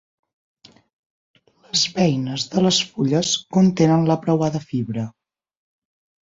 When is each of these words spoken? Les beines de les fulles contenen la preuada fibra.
Les 1.67 1.83
beines 1.97 2.45
de 2.55 2.63
les 2.69 2.79
fulles 2.95 3.35
contenen 3.59 4.09
la 4.09 4.19
preuada 4.25 4.63
fibra. 4.73 5.05